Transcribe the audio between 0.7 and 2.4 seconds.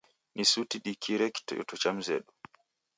dikire kiteto cha mzedu.